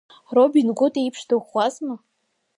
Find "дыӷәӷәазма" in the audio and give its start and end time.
1.29-1.95